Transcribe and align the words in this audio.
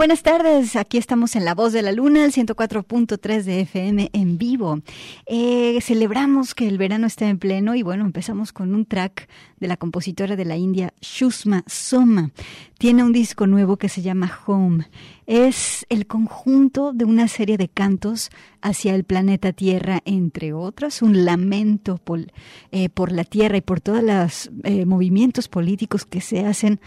Buenas 0.00 0.22
tardes. 0.22 0.76
Aquí 0.76 0.96
estamos 0.96 1.36
en 1.36 1.44
La 1.44 1.54
Voz 1.54 1.74
de 1.74 1.82
la 1.82 1.92
Luna, 1.92 2.24
el 2.24 2.32
104.3 2.32 3.42
de 3.42 3.60
FM 3.60 4.08
en 4.14 4.38
vivo. 4.38 4.80
Eh, 5.26 5.78
celebramos 5.82 6.54
que 6.54 6.66
el 6.66 6.78
verano 6.78 7.06
está 7.06 7.28
en 7.28 7.38
pleno 7.38 7.74
y 7.74 7.82
bueno, 7.82 8.06
empezamos 8.06 8.50
con 8.54 8.74
un 8.74 8.86
track 8.86 9.28
de 9.58 9.68
la 9.68 9.76
compositora 9.76 10.36
de 10.36 10.46
la 10.46 10.56
India, 10.56 10.94
Shushma 11.02 11.64
Soma. 11.66 12.30
Tiene 12.80 13.04
un 13.04 13.12
disco 13.12 13.46
nuevo 13.46 13.76
que 13.76 13.90
se 13.90 14.00
llama 14.00 14.32
Home. 14.46 14.88
Es 15.26 15.84
el 15.90 16.06
conjunto 16.06 16.94
de 16.94 17.04
una 17.04 17.28
serie 17.28 17.58
de 17.58 17.68
cantos 17.68 18.30
hacia 18.62 18.94
el 18.94 19.04
planeta 19.04 19.52
Tierra, 19.52 20.00
entre 20.06 20.54
otras, 20.54 21.02
un 21.02 21.26
lamento 21.26 21.98
por, 21.98 22.20
eh, 22.72 22.88
por 22.88 23.12
la 23.12 23.24
Tierra 23.24 23.58
y 23.58 23.60
por 23.60 23.82
todos 23.82 24.02
los 24.02 24.50
eh, 24.64 24.86
movimientos 24.86 25.46
políticos 25.46 26.06
que 26.06 26.22
se 26.22 26.46
hacen 26.46 26.80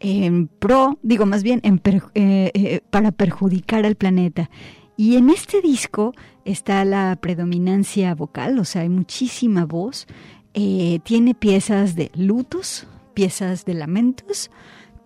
en 0.00 0.48
pro, 0.48 0.98
digo 1.00 1.24
más 1.24 1.42
bien, 1.42 1.60
en 1.62 1.80
eh, 1.86 2.50
eh, 2.52 2.80
para 2.90 3.10
perjudicar 3.10 3.86
al 3.86 3.94
planeta. 3.94 4.50
Y 4.98 5.16
en 5.16 5.30
este 5.30 5.62
disco 5.62 6.12
está 6.44 6.84
la 6.84 7.16
predominancia 7.22 8.14
vocal, 8.14 8.58
o 8.58 8.66
sea, 8.66 8.82
hay 8.82 8.90
muchísima 8.90 9.64
voz. 9.64 10.06
Tiene 10.52 11.34
piezas 11.34 11.94
de 11.94 12.10
lutos, 12.14 12.86
piezas 13.14 13.64
de 13.64 13.74
lamentos, 13.74 14.50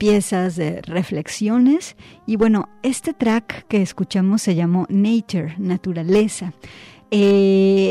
piezas 0.02 0.56
de 0.56 0.82
reflexiones. 0.82 1.94
Y 2.26 2.34
bueno, 2.34 2.68
este 2.82 3.14
track 3.14 3.68
que 3.68 3.82
escuchamos 3.82 4.42
se 4.42 4.56
llamó 4.56 4.84
Nature, 4.88 5.54
naturaleza. 5.58 6.52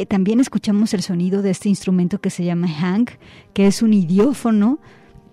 también 0.09 0.41
escuchamos 0.41 0.93
el 0.93 1.03
sonido 1.03 1.41
de 1.41 1.51
este 1.51 1.69
instrumento 1.69 2.19
que 2.19 2.29
se 2.29 2.43
llama 2.43 2.67
hang, 2.67 3.05
que 3.53 3.65
es 3.65 3.81
un 3.81 3.93
idiófono 3.93 4.79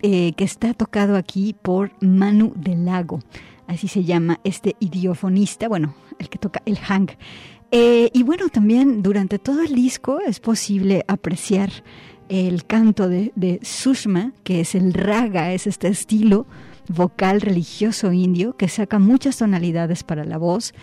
eh, 0.03 0.35
que 0.37 0.45
está 0.45 0.73
tocado 0.73 1.17
aquí 1.17 1.53
por 1.61 1.91
Manu 2.01 2.53
del 2.55 2.85
Lago. 2.85 3.19
Así 3.67 3.89
se 3.89 4.05
llama 4.05 4.39
este 4.45 4.77
idiofonista, 4.79 5.67
bueno, 5.67 5.97
el 6.21 6.29
que 6.29 6.39
toca 6.39 6.63
el 6.65 6.79
hang. 6.79 7.09
Eh, 7.73 8.09
y 8.13 8.23
bueno, 8.23 8.51
también 8.51 9.03
durante 9.03 9.41
todo 9.41 9.63
el 9.63 9.75
disco 9.75 10.21
es 10.21 10.39
posible 10.39 11.05
apreciar 11.09 11.73
el 12.29 12.67
canto 12.67 13.09
de, 13.09 13.33
de 13.35 13.59
Sushma, 13.65 14.33
que 14.45 14.61
es 14.61 14.77
el 14.77 14.95
raga, 14.95 15.53
es 15.53 15.67
este 15.67 15.89
estilo 15.89 16.47
vocal 16.89 17.41
religioso 17.41 18.13
indio 18.13 18.57
que 18.57 18.69
saca 18.69 18.99
muchas 18.99 19.37
tonalidades 19.37 20.03
para 20.03 20.25
la 20.25 20.39
voz 20.39 20.75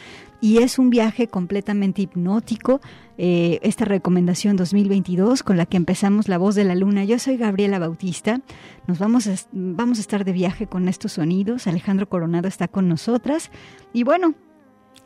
y 0.41 0.59
es 0.59 0.77
un 0.77 0.89
viaje 0.89 1.27
completamente 1.27 2.03
hipnótico. 2.03 2.81
Eh, 3.17 3.59
esta 3.63 3.85
recomendación 3.85 4.57
2022 4.57 5.41
con 5.41 5.57
la 5.57 5.65
que 5.65 5.77
empezamos 5.77 6.27
La 6.27 6.37
Voz 6.37 6.55
de 6.55 6.65
la 6.65 6.75
Luna. 6.75 7.03
Yo 7.05 7.17
soy 7.17 7.37
Gabriela 7.37 7.79
Bautista. 7.79 8.41
Nos 8.85 8.99
vamos 8.99 9.27
a, 9.27 9.35
vamos 9.51 9.97
a 9.97 10.01
estar 10.01 10.25
de 10.25 10.33
viaje 10.33 10.67
con 10.67 10.87
estos 10.87 11.13
sonidos. 11.13 11.67
Alejandro 11.67 12.07
Coronado 12.07 12.47
está 12.47 12.67
con 12.67 12.87
nosotras. 12.87 13.49
Y 13.93 14.03
bueno, 14.03 14.35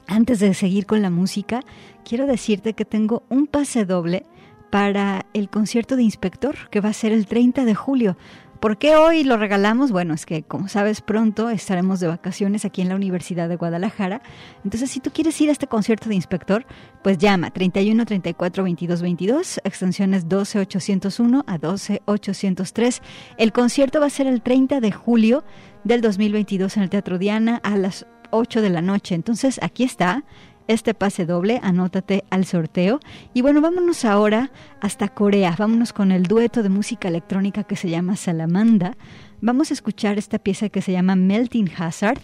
antes 0.07 0.39
de 0.39 0.53
seguir 0.53 0.85
con 0.85 1.01
la 1.01 1.09
música, 1.09 1.61
quiero 2.03 2.25
decirte 2.25 2.73
que 2.73 2.83
tengo 2.83 3.23
un 3.29 3.47
pase 3.47 3.85
doble 3.85 4.25
para 4.71 5.25
el 5.33 5.49
concierto 5.49 5.95
de 5.95 6.03
inspector 6.03 6.55
que 6.69 6.81
va 6.81 6.89
a 6.89 6.93
ser 6.93 7.11
el 7.11 7.27
30 7.27 7.65
de 7.65 7.75
julio. 7.75 8.17
¿Por 8.59 8.77
qué 8.77 8.97
hoy 8.97 9.23
lo 9.23 9.37
regalamos? 9.37 9.89
Bueno, 9.93 10.13
es 10.13 10.25
que 10.25 10.43
como 10.43 10.67
sabes 10.67 10.99
pronto 10.99 11.49
estaremos 11.49 12.01
de 12.01 12.07
vacaciones 12.07 12.65
aquí 12.65 12.81
en 12.81 12.89
la 12.89 12.95
Universidad 12.95 13.47
de 13.47 13.55
Guadalajara. 13.55 14.21
Entonces, 14.65 14.91
si 14.91 14.99
tú 14.99 15.11
quieres 15.11 15.39
ir 15.39 15.47
a 15.47 15.53
este 15.53 15.67
concierto 15.67 16.09
de 16.09 16.15
inspector, 16.15 16.65
pues 17.01 17.17
llama 17.17 17.51
31 17.51 18.05
34 18.05 18.63
22 18.65 19.01
22, 19.01 19.61
extensiones 19.63 20.27
12 20.27 20.59
801 20.59 21.45
a 21.47 21.57
12 21.57 22.01
803. 22.03 23.01
El 23.37 23.53
concierto 23.53 24.01
va 24.01 24.07
a 24.07 24.09
ser 24.09 24.27
el 24.27 24.41
30 24.41 24.81
de 24.81 24.91
julio 24.91 25.45
del 25.85 26.01
2022 26.01 26.75
en 26.75 26.83
el 26.83 26.89
Teatro 26.89 27.17
Diana 27.17 27.61
a 27.63 27.77
las 27.77 28.07
8 28.31 28.61
de 28.61 28.69
la 28.69 28.81
noche. 28.81 29.15
Entonces, 29.15 29.61
aquí 29.63 29.85
está 29.85 30.25
este 30.69 30.93
pase 30.93 31.25
doble, 31.25 31.59
anótate 31.63 32.23
al 32.29 32.45
sorteo. 32.45 32.99
Y 33.33 33.41
bueno, 33.41 33.59
vámonos 33.59 34.05
ahora 34.05 34.51
hasta 34.81 35.07
Corea, 35.07 35.55
vámonos 35.57 35.93
con 35.93 36.11
el 36.11 36.23
dueto 36.23 36.61
de 36.61 36.69
música 36.69 37.07
electrónica 37.07 37.63
que 37.63 37.75
se 37.75 37.89
llama 37.89 38.15
Salamanda. 38.15 38.95
Vamos 39.41 39.71
a 39.71 39.73
escuchar 39.73 40.19
esta 40.19 40.37
pieza 40.37 40.69
que 40.69 40.83
se 40.83 40.91
llama 40.91 41.15
Melting 41.15 41.71
Hazard, 41.75 42.19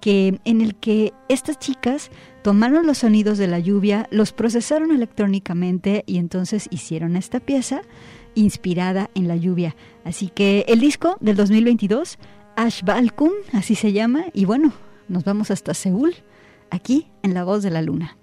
que 0.00 0.38
en 0.44 0.60
el 0.60 0.76
que 0.76 1.12
estas 1.28 1.58
chicas 1.58 2.10
tomaron 2.42 2.86
los 2.86 2.98
sonidos 2.98 3.36
de 3.36 3.48
la 3.48 3.58
lluvia, 3.58 4.06
los 4.12 4.32
procesaron 4.32 4.92
electrónicamente 4.92 6.04
y 6.06 6.18
entonces 6.18 6.68
hicieron 6.70 7.16
esta 7.16 7.40
pieza 7.40 7.82
inspirada 8.36 9.10
en 9.16 9.26
la 9.26 9.34
lluvia. 9.34 9.74
Así 10.04 10.28
que 10.28 10.64
el 10.68 10.78
disco 10.78 11.16
del 11.18 11.34
2022, 11.34 12.16
Ash 12.54 12.82
Balkum, 12.84 13.32
así 13.52 13.74
se 13.74 13.92
llama, 13.92 14.26
y 14.32 14.44
bueno, 14.44 14.72
nos 15.08 15.24
vamos 15.24 15.50
hasta 15.50 15.74
Seúl 15.74 16.14
aquí 16.70 17.10
en 17.22 17.34
La 17.34 17.44
Voz 17.44 17.62
de 17.62 17.70
la 17.70 17.82
Luna. 17.82 18.17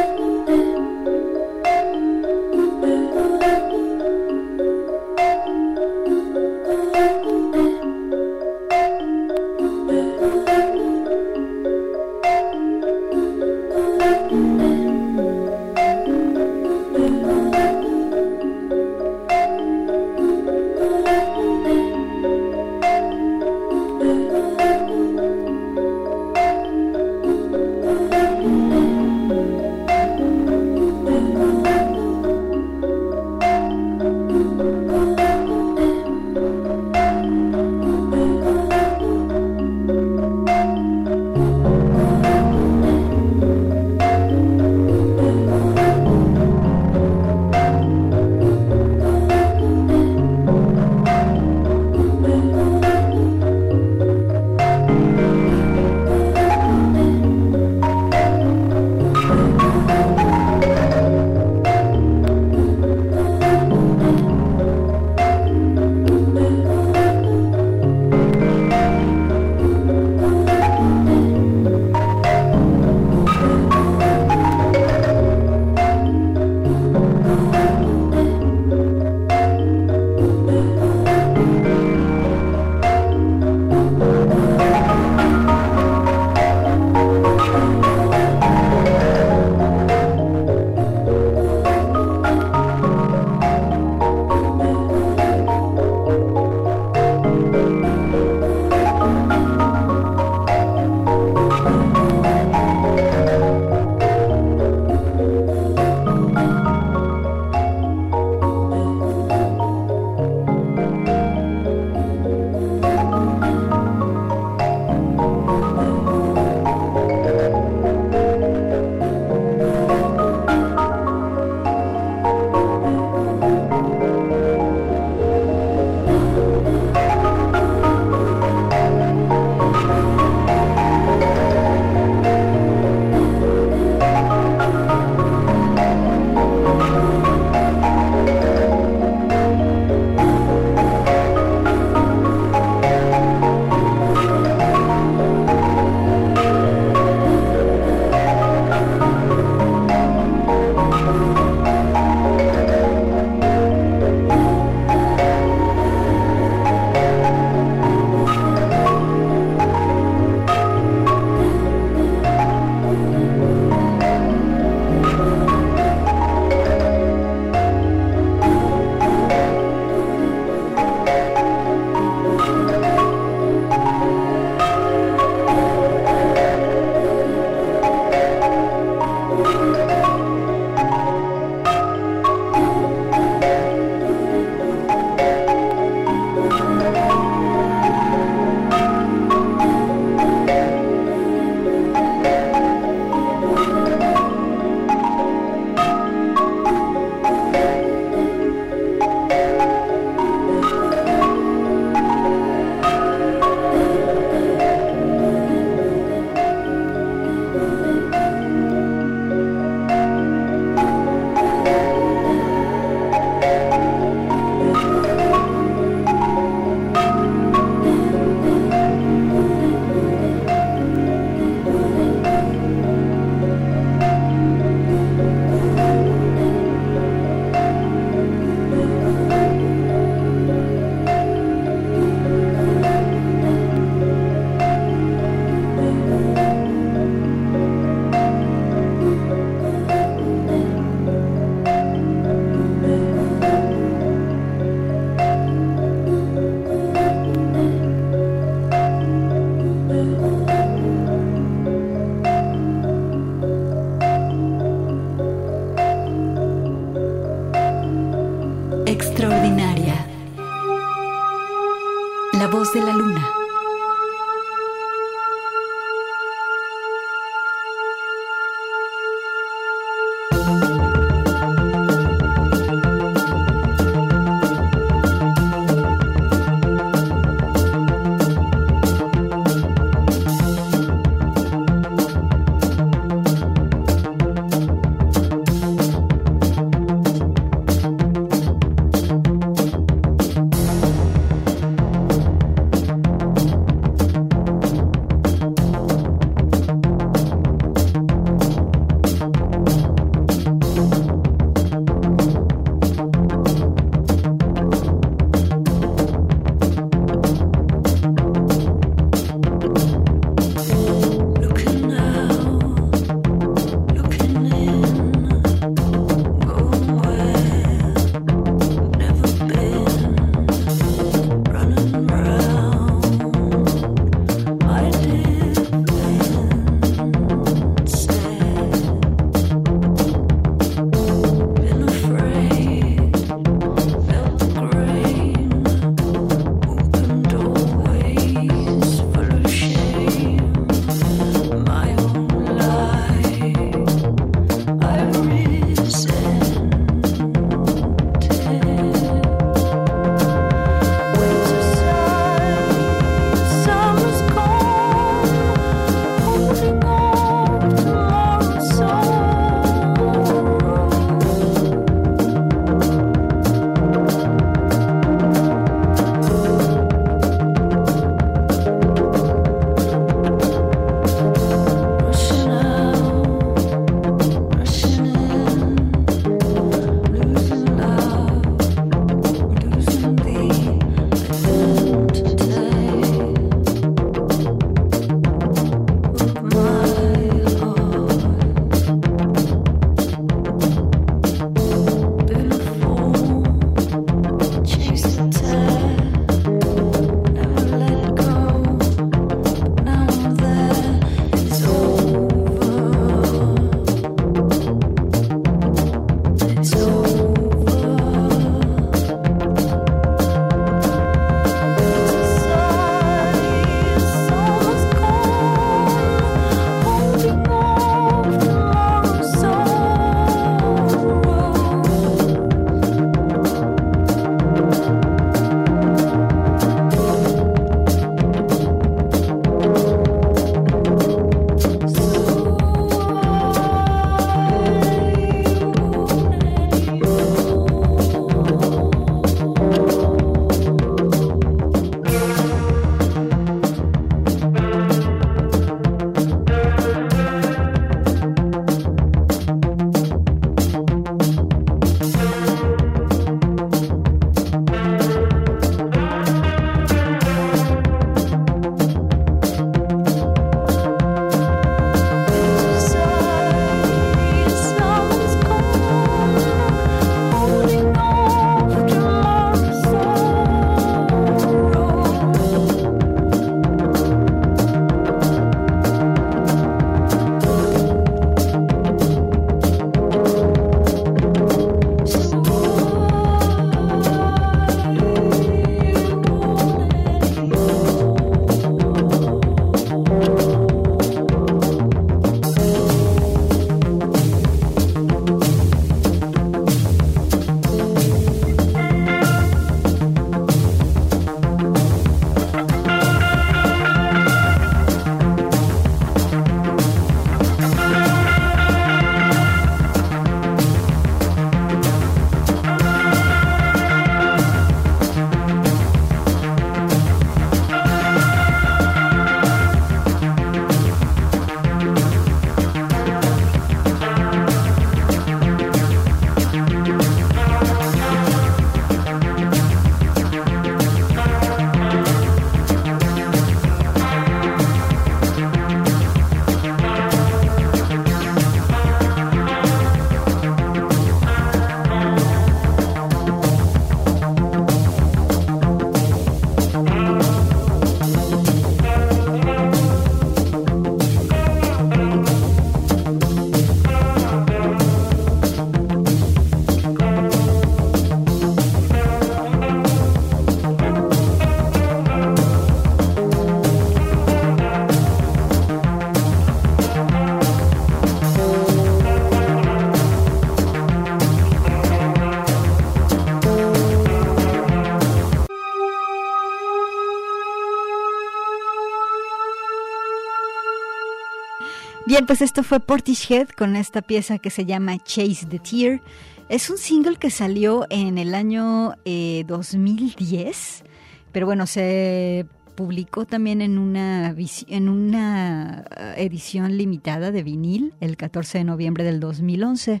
Pues 582.26 582.40
esto 582.40 582.62
fue 582.62 582.80
Portishead 582.80 583.48
con 583.48 583.76
esta 583.76 584.00
pieza 584.00 584.38
que 584.38 584.48
se 584.48 584.64
llama 584.64 584.96
Chase 584.98 585.46
the 585.46 585.58
Tear. 585.58 586.00
Es 586.48 586.70
un 586.70 586.78
single 586.78 587.16
que 587.16 587.28
salió 587.28 587.86
en 587.90 588.16
el 588.16 588.34
año 588.34 588.94
2010, 589.04 590.80
eh, 590.80 590.84
pero 591.32 591.44
bueno, 591.44 591.66
se 591.66 592.46
publicó 592.76 593.26
también 593.26 593.60
en 593.60 593.78
una, 593.78 594.34
en 594.68 594.88
una 594.88 595.84
eh, 595.96 596.14
edición 596.16 596.78
limitada 596.78 597.30
de 597.30 597.42
vinil 597.42 597.92
el 598.00 598.16
14 598.16 598.58
de 598.58 598.64
noviembre 598.64 599.04
del 599.04 599.20
2011. 599.20 600.00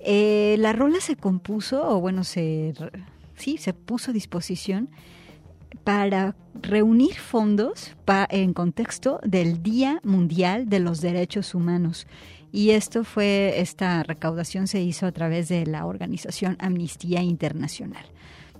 Eh, 0.00 0.56
la 0.58 0.72
rola 0.72 1.00
se 1.00 1.16
compuso, 1.16 1.88
o 1.88 2.00
bueno, 2.00 2.22
se, 2.22 2.74
sí, 3.36 3.58
se 3.58 3.72
puso 3.72 4.12
a 4.12 4.14
disposición 4.14 4.90
para 5.84 6.36
reunir 6.60 7.14
fondos 7.14 7.94
en 8.30 8.52
contexto 8.52 9.20
del 9.24 9.62
Día 9.62 10.00
Mundial 10.04 10.68
de 10.68 10.80
los 10.80 11.00
Derechos 11.00 11.54
Humanos. 11.54 12.06
Y 12.52 12.70
esto 12.70 13.04
fue, 13.04 13.60
esta 13.60 14.02
recaudación 14.02 14.66
se 14.66 14.80
hizo 14.80 15.06
a 15.06 15.12
través 15.12 15.48
de 15.48 15.66
la 15.66 15.86
organización 15.86 16.56
Amnistía 16.60 17.22
Internacional. 17.22 18.04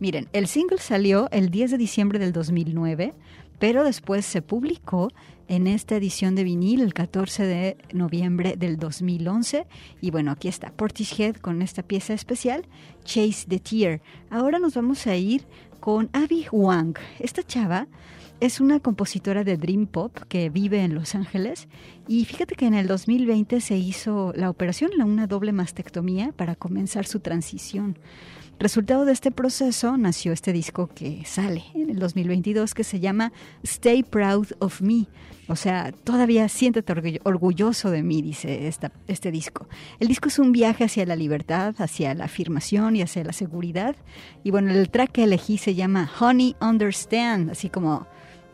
Miren, 0.01 0.29
el 0.33 0.47
single 0.47 0.79
salió 0.79 1.29
el 1.33 1.51
10 1.51 1.73
de 1.73 1.79
diciembre 1.79 2.19
del 2.19 2.33
2009, 2.33 3.15
pero 3.59 3.83
después 3.83 4.25
se 4.25 4.43
publicó 4.43 5.11
en 5.49 5.67
esta 5.67 5.97
edición 5.97 6.35
de 6.35 6.45
vinil 6.45 6.83
el 6.83 6.95
14 6.95 7.45
de 7.45 7.77
noviembre 7.93 8.55
del 8.57 8.77
2011. 8.77 9.67
Y 10.01 10.11
bueno, 10.11 10.31
aquí 10.31 10.47
está 10.47 10.71
Portishead 10.71 11.37
con 11.37 11.63
esta 11.63 11.83
pieza 11.83 12.13
especial, 12.13 12.67
Chase 13.05 13.47
the 13.49 13.59
Tear. 13.59 14.01
Ahora 14.31 14.59
nos 14.59 14.75
vamos 14.75 15.07
a 15.07 15.17
ir 15.17 15.47
con 15.81 16.11
Abby 16.13 16.47
Wang. 16.51 16.97
Esta 17.19 17.43
chava 17.43 17.89
es 18.41 18.61
una 18.61 18.81
compositora 18.81 19.43
de 19.45 19.57
Dream 19.57 19.87
Pop 19.87 20.17
que 20.29 20.49
vive 20.49 20.83
en 20.83 20.95
Los 20.95 21.15
Ángeles 21.15 21.69
y 22.07 22.25
fíjate 22.25 22.55
que 22.55 22.67
en 22.67 22.75
el 22.75 22.87
2020 22.87 23.61
se 23.61 23.77
hizo 23.77 24.33
la 24.37 24.51
operación, 24.51 24.91
una 25.03 25.27
doble 25.27 25.53
mastectomía 25.53 26.33
para 26.33 26.55
comenzar 26.55 27.07
su 27.07 27.21
transición. 27.21 27.99
Resultado 28.61 29.05
de 29.05 29.13
este 29.13 29.31
proceso 29.31 29.97
nació 29.97 30.33
este 30.33 30.53
disco 30.53 30.89
que 30.89 31.23
sale 31.25 31.63
en 31.75 31.91
el 31.91 32.01
2022 32.01 32.75
que 32.75 32.83
se 32.83 32.99
llama 32.99 33.33
Stay 33.63 34.03
Proud 34.03 34.49
of 34.59 34.81
Me. 34.81 35.07
O 35.47 35.55
sea, 35.55 35.93
todavía 35.93 36.49
siéntete 36.49 37.21
orgulloso 37.23 37.93
de 37.93 38.03
mí, 38.03 38.21
dice 38.21 38.67
esta, 38.67 38.91
este 39.07 39.31
disco. 39.31 39.69
El 40.01 40.09
disco 40.09 40.27
es 40.27 40.41
un 40.41 40.51
viaje 40.51 40.83
hacia 40.83 41.07
la 41.07 41.15
libertad, 41.15 41.77
hacia 41.79 42.13
la 42.15 42.25
afirmación 42.25 42.97
y 42.97 43.03
hacia 43.03 43.23
la 43.23 43.33
seguridad. 43.33 43.95
Y 44.43 44.51
bueno, 44.51 44.73
el 44.73 44.91
track 44.91 45.13
que 45.13 45.25
elegí 45.25 45.57
se 45.57 45.77
llama 45.77 46.11
Honey 46.19 46.57
Understand, 46.61 47.51
así 47.51 47.71
como 47.71 48.09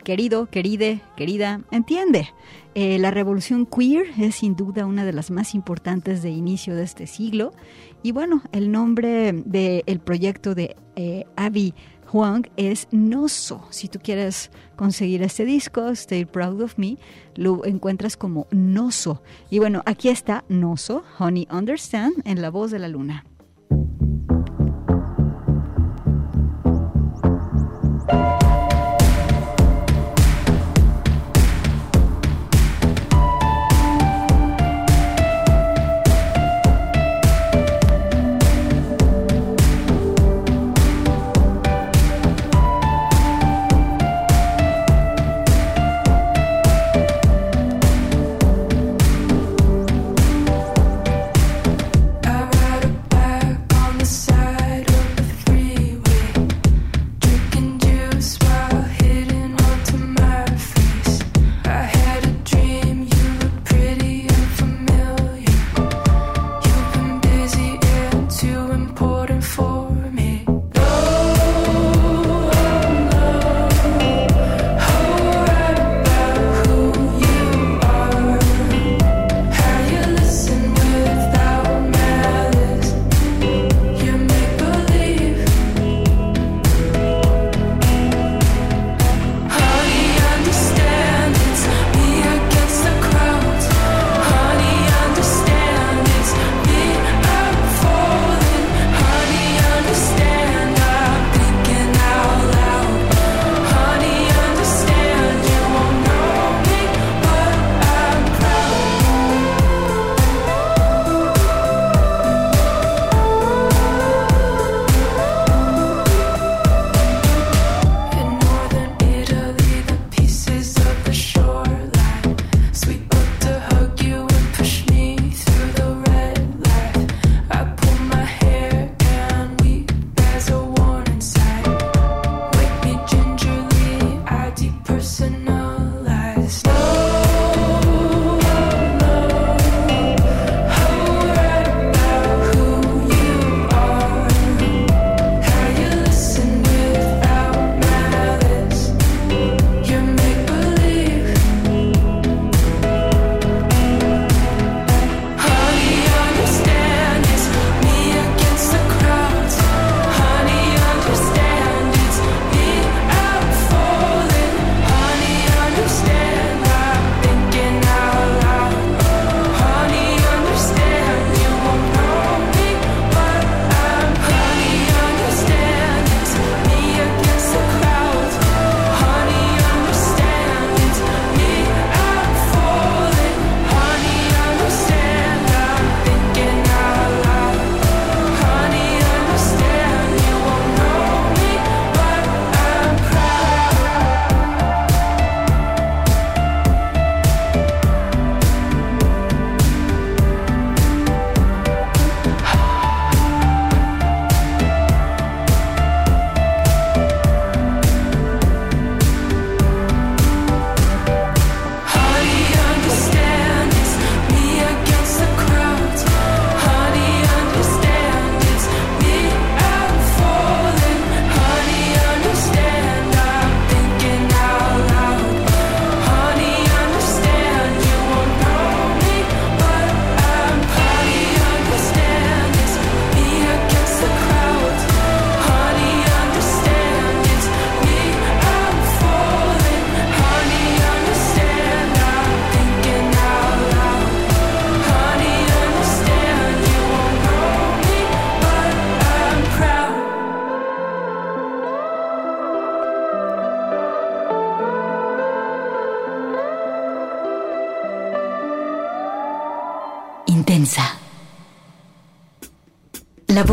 querido, 0.04 0.46
queride, 0.46 1.00
querida, 1.16 1.62
entiende. 1.70 2.28
Eh, 2.74 2.98
la 2.98 3.10
revolución 3.10 3.66
queer 3.66 4.06
es 4.18 4.36
sin 4.36 4.54
duda 4.54 4.86
una 4.86 5.04
de 5.04 5.12
las 5.12 5.30
más 5.30 5.54
importantes 5.54 6.22
de 6.22 6.30
inicio 6.30 6.76
de 6.76 6.84
este 6.84 7.06
siglo 7.06 7.52
y 8.02 8.12
bueno, 8.12 8.42
el 8.52 8.70
nombre 8.70 9.32
del 9.32 9.98
proyecto 10.00 10.54
de 10.54 10.76
eh, 10.94 11.24
Abby 11.36 11.74
Huang 12.12 12.46
es 12.56 12.86
Noso. 12.92 13.66
Si 13.70 13.88
tú 13.88 13.98
quieres 13.98 14.50
conseguir 14.76 15.22
este 15.22 15.44
disco, 15.44 15.88
Stay 15.88 16.26
Proud 16.26 16.60
of 16.60 16.78
Me, 16.78 16.98
lo 17.34 17.64
encuentras 17.64 18.16
como 18.16 18.46
Noso. 18.50 19.22
Y 19.50 19.58
bueno, 19.58 19.82
aquí 19.86 20.10
está 20.10 20.44
Noso, 20.48 21.02
Honey 21.18 21.48
Understand, 21.50 22.22
en 22.24 22.42
la 22.42 22.50
voz 22.50 22.70
de 22.70 22.78
la 22.78 22.88
luna. 22.88 23.24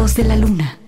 De 0.01 0.23
la 0.23 0.35
luna. 0.35 0.79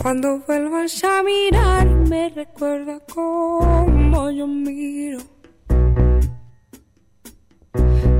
Cuando 0.00 0.38
vuelvas 0.46 1.04
a 1.04 1.22
mirarme, 1.22 2.30
recuerda 2.30 2.98
cómo 3.12 4.30
yo 4.30 4.46
miro. 4.46 5.18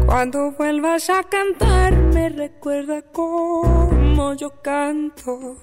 Cuando 0.04 0.52
vuelvas 0.52 1.08
a 1.08 1.22
cantarme, 1.24 2.28
recuerda 2.28 3.00
cómo 3.10 4.34
yo 4.34 4.50
canto. 4.62 5.56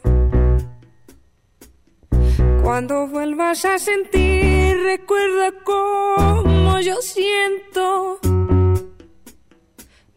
Cuando 2.65 3.07
vuelvas 3.07 3.63
a 3.63 3.77
sentir, 3.77 4.75
recuerda 4.83 5.51
cómo 5.63 6.79
yo 6.79 6.95
siento. 6.99 8.19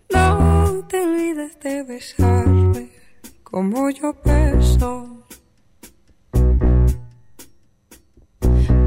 No 0.09 0.87
te 0.89 0.99
olvides 1.03 1.61
de 1.61 1.83
besarme 1.83 2.89
como 3.45 3.91
yo 3.91 4.17
beso. 4.25 5.27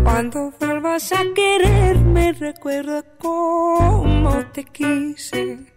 Cuando 0.03 0.51
vuelvas 0.59 1.11
a 1.11 1.23
quererme, 1.35 2.33
recuerda 2.33 3.03
cómo 3.19 4.43
te 4.53 4.63
quise. 4.63 5.70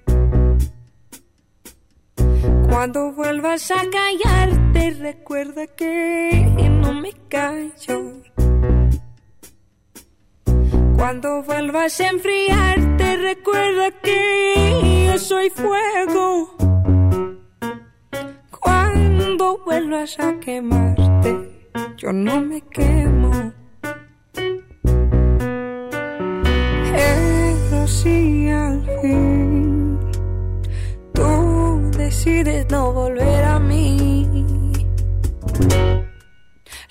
Cuando 2.69 3.13
vuelvas 3.13 3.71
a 3.71 3.83
callarte, 3.91 4.91
recuerda 5.01 5.67
que 5.67 6.69
no 6.83 6.93
me 6.93 7.13
callo. 7.29 8.23
Cuando 10.97 11.43
vuelvas 11.43 12.01
a 12.01 12.09
enfriarte, 12.09 13.17
recuerda 13.17 13.91
que 14.03 15.07
yo 15.09 15.19
soy 15.19 15.51
fuego. 15.51 16.57
Cuando 18.61 19.59
vuelvas 19.65 20.19
a 20.19 20.39
quemarte, 20.41 21.71
yo 21.97 22.13
no 22.13 22.41
me 22.41 22.61
quemo. 22.63 23.53
Si 27.87 28.49
decides 32.25 32.67
no 32.71 32.91
volver 32.91 33.45
a 33.45 33.59
mí, 33.59 34.27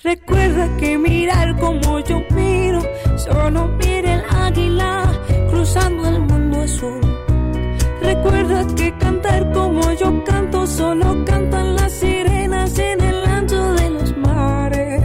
recuerda 0.04 0.76
que 0.76 0.96
mirar 0.96 1.58
como 1.58 1.98
yo 2.00 2.22
miro, 2.30 2.80
solo 3.16 3.66
mira 3.66 4.14
el 4.14 4.24
águila 4.30 5.12
cruzando 5.50 6.08
el 6.08 6.20
mundo 6.20 6.60
azul. 6.60 7.00
Recuerda 8.00 8.64
que 8.76 8.96
cantar 8.98 9.52
como 9.52 9.80
yo 9.94 10.22
canto, 10.24 10.66
solo 10.68 11.24
cantan 11.24 11.74
las 11.74 11.92
sirenas 11.92 12.78
en 12.78 13.00
el 13.00 13.24
ancho 13.24 13.72
de 13.72 13.90
los 13.90 14.16
mares. 14.16 15.02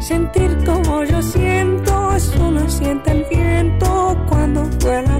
Sentir 0.00 0.56
como 0.64 1.04
yo 1.04 1.22
siento, 1.22 2.16
eso 2.16 2.50
no 2.50 2.68
siente 2.68 3.12
el 3.12 3.24
viento 3.30 4.16
cuando 4.28 4.64
vuela 4.80 5.15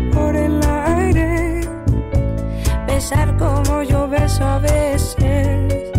Besar 3.09 3.37
como 3.37 3.85
yo 3.85 4.09
beso 4.09 4.43
a 4.43 4.59
veces, 4.59 5.93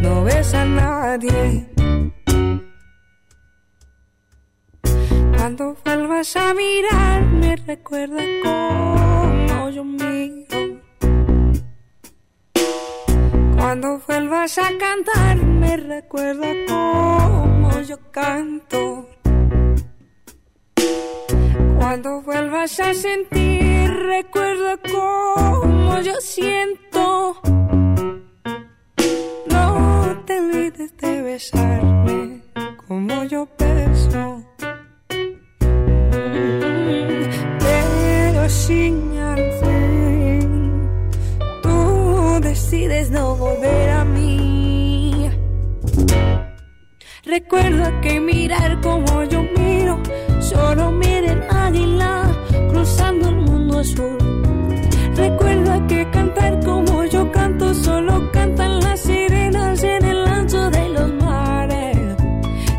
no 0.00 0.24
besa 0.24 0.62
a 0.62 0.64
nadie. 0.64 1.68
Cuando 5.36 5.76
vuelvas 5.84 6.34
a 6.36 6.54
mirarme, 6.54 7.56
recuerda 7.66 8.22
cómo 8.42 9.68
yo 9.68 9.84
miro. 9.84 10.80
Cuando 13.58 14.00
vuelvas 14.08 14.56
a 14.56 14.70
cantarme, 14.78 15.76
recuerda 15.76 16.48
cómo 16.66 17.78
yo 17.82 17.98
canto. 18.10 19.13
Cuando 21.94 22.22
vuelvas 22.22 22.80
a 22.80 22.92
sentir, 22.92 23.88
recuerda 23.88 24.76
cómo 24.78 26.00
yo 26.00 26.14
siento. 26.20 27.40
No 29.46 30.22
te 30.26 30.40
olvides 30.40 30.96
de 30.96 31.22
besarme 31.22 32.42
como 32.88 33.22
yo 33.26 33.46
beso. 33.56 34.42
Pero 37.60 38.48
sin 38.48 39.16
al 39.16 39.52
fin 39.60 40.90
tú 41.62 42.40
decides 42.40 43.12
no 43.12 43.36
volver 43.36 43.90
a 43.90 44.04
mí. 44.04 45.30
Recuerda 47.24 48.00
que 48.00 48.18
mirar 48.18 48.80
como 48.80 49.22
yo 49.22 49.44
miro, 49.56 50.02
solo 50.40 50.90
mira 50.90 51.32
el 51.32 51.53
cruzando 52.70 53.28
el 53.28 53.36
mundo 53.36 53.78
azul. 53.78 54.18
Recuerda 55.16 55.86
que 55.86 56.08
cantar 56.10 56.60
como 56.64 57.04
yo 57.04 57.30
canto, 57.32 57.74
solo 57.74 58.30
cantan 58.32 58.80
las 58.80 59.00
sirenas 59.00 59.82
en 59.82 60.04
el 60.04 60.26
ancho 60.26 60.70
de 60.70 60.88
los 60.90 61.12
mares. 61.14 61.96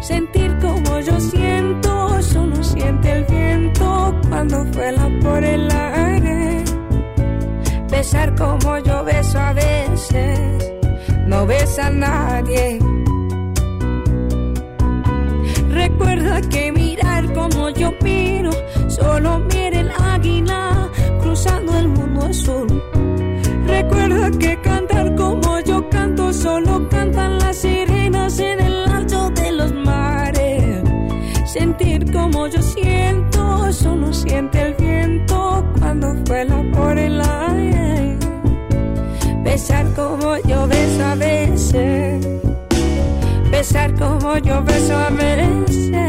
Sentir 0.01 0.55
como 0.59 0.99
yo 0.99 1.19
siento, 1.19 2.21
solo 2.21 2.63
siente 2.63 3.11
el 3.11 3.23
viento 3.25 4.15
cuando 4.29 4.63
vuela 4.65 5.09
por 5.21 5.43
el 5.43 5.69
aire. 5.71 6.63
Besar 7.89 8.35
como 8.35 8.77
yo 8.79 9.03
beso 9.03 9.39
a 9.39 9.53
veces, 9.53 10.73
no 11.27 11.45
besa 11.45 11.87
a 11.87 11.89
nadie. 11.89 12.79
Recuerda 15.69 16.41
que 16.41 16.71
mirar 16.71 17.33
como 17.33 17.69
yo 17.69 17.91
miro, 18.01 18.51
solo 18.95 19.39
mira 19.39 19.79
el 19.79 19.91
águila 19.91 20.89
cruzando 21.21 21.77
el 21.77 21.87
mundo 21.89 22.25
azul. 22.25 22.67
Recuerda 23.67 24.31
que 24.37 24.59
cantar 24.61 25.15
como 25.15 25.59
yo 25.61 25.89
canto, 25.89 26.31
solo 26.31 26.87
cantan 26.89 27.39
las 27.39 27.57
sirenas 27.57 28.39
en 28.39 28.59
el 28.59 28.85
alto 28.87 29.29
de 29.31 29.51
los 29.51 29.73
mares. 29.73 30.83
Sentir 31.45 32.11
como 32.11 32.47
yo 32.47 32.61
siento, 32.61 33.71
solo 33.71 34.13
siente 34.13 34.61
el 34.61 34.73
viento 34.75 35.65
cuando 35.79 36.13
vuela 36.25 36.63
por 36.73 36.97
el 36.97 37.21
aire. 37.21 38.17
Besar 39.43 39.85
como 39.95 40.37
yo 40.47 40.67
beso 40.67 41.05
a 41.05 41.15
veces 41.15 42.35
besar 43.55 43.93
como 43.95 44.37
yo 44.37 44.61
beso 44.63 44.95
a 44.95 45.09
veces, 45.09 46.04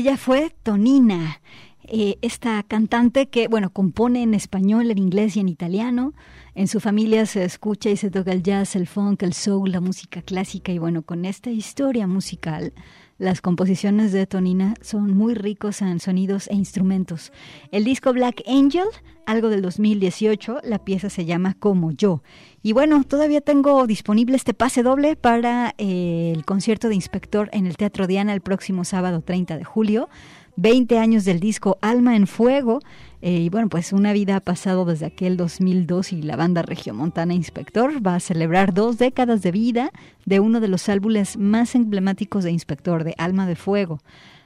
Ella 0.00 0.16
fue 0.16 0.50
Tonina, 0.62 1.42
eh, 1.82 2.16
esta 2.22 2.62
cantante 2.62 3.28
que, 3.28 3.48
bueno, 3.48 3.68
compone 3.68 4.22
en 4.22 4.32
español, 4.32 4.90
en 4.90 4.96
inglés 4.96 5.36
y 5.36 5.40
en 5.40 5.48
italiano. 5.50 6.14
En 6.54 6.68
su 6.68 6.80
familia 6.80 7.26
se 7.26 7.44
escucha 7.44 7.90
y 7.90 7.98
se 7.98 8.10
toca 8.10 8.32
el 8.32 8.42
jazz, 8.42 8.76
el 8.76 8.86
funk, 8.86 9.22
el 9.22 9.34
soul, 9.34 9.72
la 9.72 9.82
música 9.82 10.22
clásica 10.22 10.72
y 10.72 10.78
bueno, 10.78 11.02
con 11.02 11.26
esta 11.26 11.50
historia 11.50 12.06
musical 12.06 12.72
las 13.20 13.42
composiciones 13.42 14.12
de 14.12 14.26
Tonina 14.26 14.72
son 14.80 15.14
muy 15.14 15.34
ricos 15.34 15.82
en 15.82 16.00
sonidos 16.00 16.48
e 16.48 16.54
instrumentos. 16.54 17.32
El 17.70 17.84
disco 17.84 18.14
Black 18.14 18.42
Angel, 18.48 18.86
algo 19.26 19.50
del 19.50 19.60
2018, 19.60 20.60
la 20.64 20.78
pieza 20.78 21.10
se 21.10 21.26
llama 21.26 21.54
Como 21.60 21.92
yo. 21.92 22.22
Y 22.62 22.72
bueno, 22.72 23.04
todavía 23.04 23.42
tengo 23.42 23.86
disponible 23.86 24.36
este 24.36 24.54
pase 24.54 24.82
doble 24.82 25.16
para 25.16 25.74
eh, 25.76 26.32
el 26.34 26.46
concierto 26.46 26.88
de 26.88 26.94
Inspector 26.94 27.50
en 27.52 27.66
el 27.66 27.76
Teatro 27.76 28.06
Diana 28.06 28.32
el 28.32 28.40
próximo 28.40 28.84
sábado 28.84 29.20
30 29.20 29.58
de 29.58 29.64
julio. 29.64 30.08
20 30.56 30.98
años 30.98 31.26
del 31.26 31.40
disco 31.40 31.76
Alma 31.82 32.16
en 32.16 32.26
Fuego. 32.26 32.80
Eh, 33.22 33.32
y 33.32 33.48
bueno, 33.50 33.68
pues 33.68 33.92
una 33.92 34.12
vida 34.12 34.36
ha 34.36 34.40
pasado 34.40 34.84
desde 34.84 35.06
aquel 35.06 35.36
2002 35.36 36.12
y 36.12 36.22
la 36.22 36.36
banda 36.36 36.62
Regiomontana 36.62 37.34
Inspector 37.34 38.04
va 38.06 38.14
a 38.14 38.20
celebrar 38.20 38.72
dos 38.72 38.96
décadas 38.96 39.42
de 39.42 39.52
vida 39.52 39.90
de 40.24 40.40
uno 40.40 40.60
de 40.60 40.68
los 40.68 40.88
álbumes 40.88 41.36
más 41.36 41.74
emblemáticos 41.74 42.44
de 42.44 42.50
Inspector, 42.50 43.04
de 43.04 43.14
Alma 43.18 43.46
de 43.46 43.56
Fuego. 43.56 43.98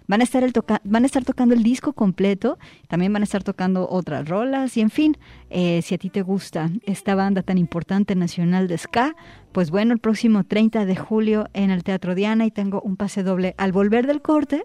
Van 0.06 0.20
a, 0.20 0.24
estar 0.24 0.44
el 0.44 0.52
toca 0.52 0.82
van 0.84 1.04
a 1.04 1.06
estar 1.06 1.24
tocando 1.24 1.54
el 1.54 1.62
disco 1.62 1.94
completo, 1.94 2.58
también 2.88 3.10
van 3.12 3.22
a 3.22 3.24
estar 3.24 3.42
tocando 3.42 3.88
otras 3.88 4.28
rolas 4.28 4.76
y 4.76 4.82
en 4.82 4.90
fin, 4.90 5.16
eh, 5.48 5.80
si 5.82 5.94
a 5.94 5.98
ti 5.98 6.10
te 6.10 6.20
gusta 6.20 6.70
esta 6.84 7.14
banda 7.14 7.42
tan 7.42 7.56
importante 7.56 8.14
nacional 8.14 8.68
de 8.68 8.76
ska, 8.76 9.16
pues 9.52 9.70
bueno, 9.70 9.94
el 9.94 10.00
próximo 10.00 10.44
30 10.44 10.84
de 10.84 10.96
julio 10.96 11.48
en 11.54 11.70
el 11.70 11.84
Teatro 11.84 12.14
Diana 12.14 12.44
y 12.44 12.50
tengo 12.50 12.82
un 12.82 12.96
pase 12.96 13.22
doble 13.22 13.54
al 13.56 13.72
volver 13.72 14.06
del 14.06 14.20
corte 14.20 14.64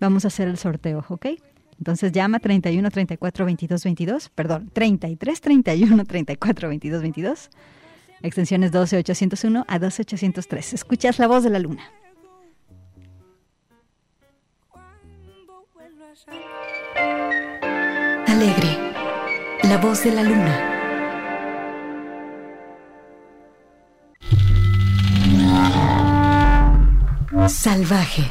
vamos 0.00 0.24
a 0.24 0.28
hacer 0.28 0.48
el 0.48 0.56
sorteo, 0.56 1.04
¿ok? 1.08 1.26
Entonces 1.80 2.12
llama 2.12 2.40
31 2.40 2.90
34 2.90 3.44
22 3.46 3.84
22, 3.84 4.28
perdón, 4.28 4.70
33 4.70 5.40
31 5.40 6.04
34 6.04 6.68
22 6.68 7.00
22, 7.00 7.50
extensiones 8.20 8.70
12 8.70 8.98
801 8.98 9.64
a 9.66 9.78
12 9.78 10.02
803. 10.02 10.74
Escuchas 10.74 11.18
la 11.18 11.26
voz 11.26 11.42
de 11.42 11.48
la 11.48 11.58
luna. 11.58 11.82
Alegre, 18.26 18.76
la 19.62 19.78
voz 19.78 20.04
de 20.04 20.10
la 20.12 20.22
luna. 20.22 20.66
Salvaje, 27.48 28.24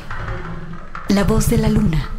la 1.10 1.24
voz 1.24 1.50
de 1.50 1.58
la 1.58 1.68
luna. 1.68 2.19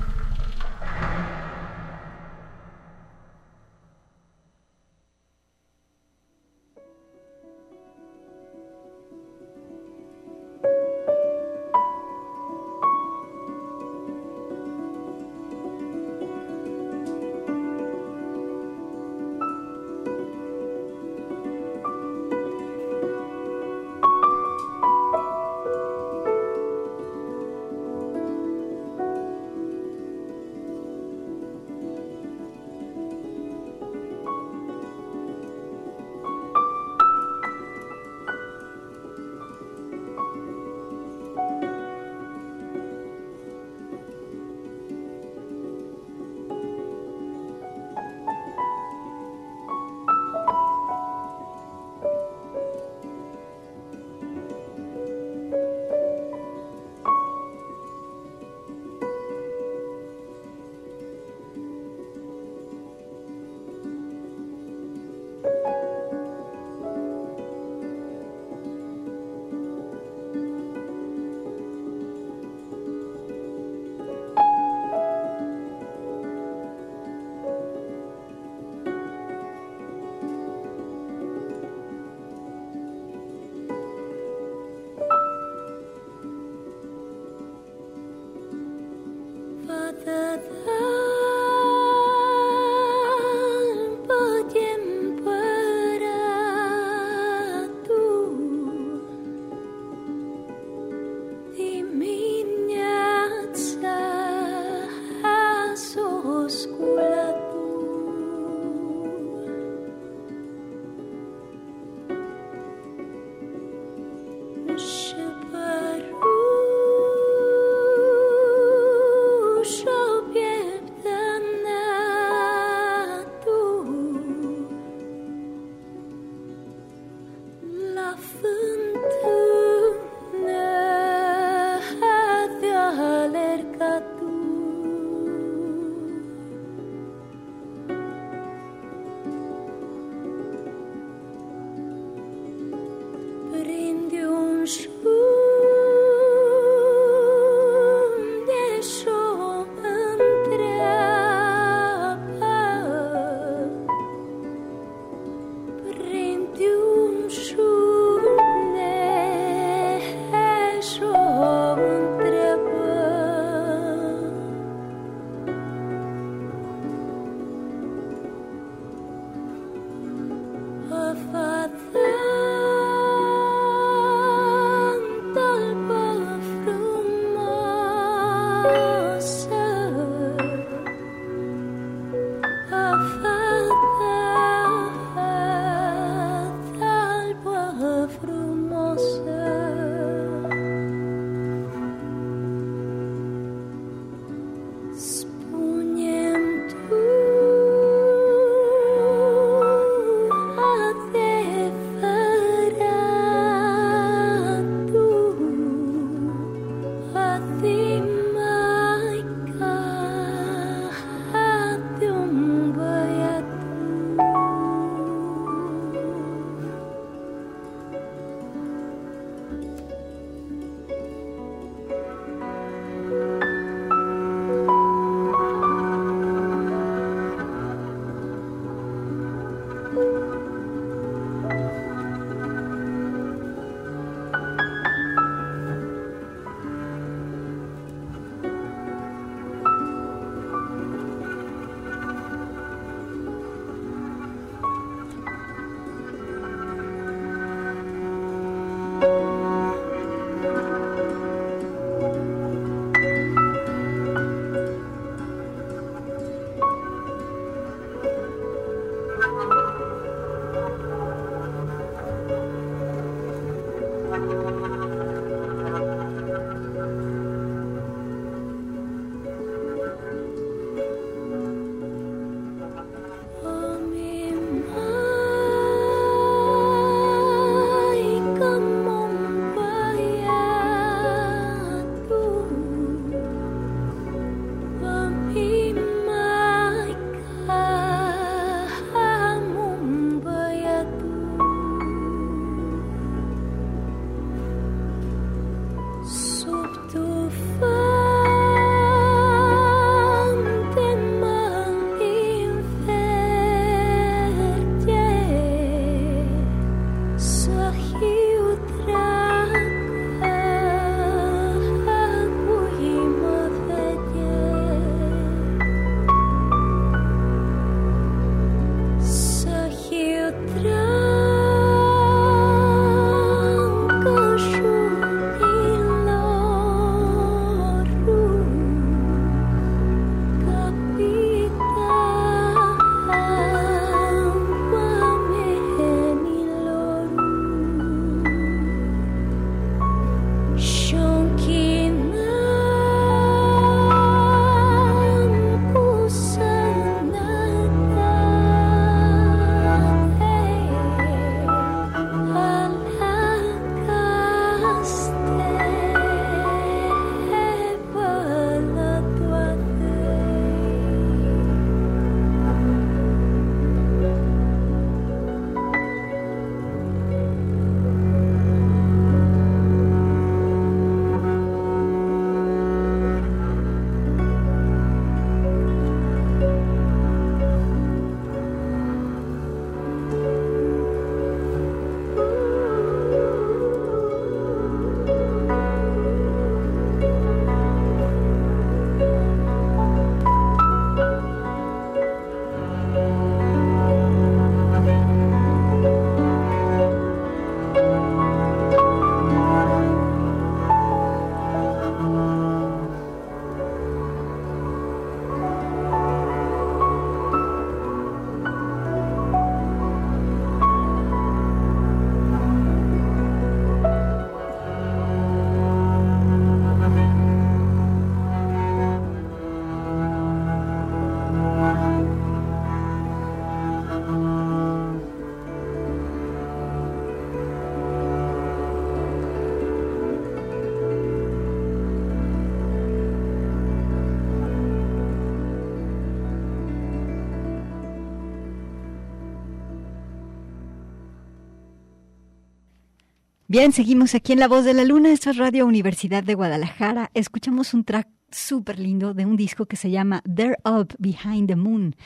Bien, 443.51 443.73
seguimos 443.73 444.15
aquí 444.15 444.33
en 444.33 444.39
La 444.39 444.47
Voz 444.47 444.65
de 444.65 444.75
la 444.75 444.85
Luna. 444.85 445.11
Esto 445.11 445.31
es 445.31 445.37
Radio 445.37 445.67
Universidad 445.67 446.23
de 446.23 446.37
Guadalajara. 446.37 447.11
Escuchamos 447.15 447.75
un 447.75 447.83
track 447.83 448.07
súper 448.31 448.79
lindo 448.79 449.13
de 449.13 449.27
un 449.27 449.37
disco 449.37 449.67
que 449.67 449.75
se 449.75 449.91
llama 449.91 450.23
They're 450.23 450.59
Up 450.65 450.95
Behind 451.01 451.49
the 451.49 451.57
Moon. 451.57 451.97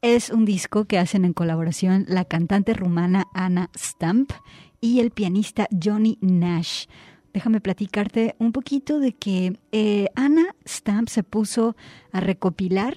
Es 0.00 0.30
un 0.30 0.46
disco 0.46 0.86
que 0.86 0.98
hacen 0.98 1.26
en 1.26 1.34
colaboración 1.34 2.06
la 2.08 2.24
cantante 2.24 2.72
rumana 2.72 3.26
Anna 3.34 3.68
Stamp 3.76 4.32
y 4.80 5.00
el 5.00 5.10
pianista 5.10 5.68
Johnny 5.70 6.16
Nash. 6.22 6.86
Déjame 7.34 7.60
platicarte 7.60 8.34
un 8.38 8.52
poquito 8.52 8.98
de 8.98 9.12
que 9.12 9.60
eh, 9.72 10.06
Anna 10.14 10.56
Stamp 10.66 11.10
se 11.10 11.22
puso 11.22 11.76
a 12.10 12.20
recopilar 12.20 12.96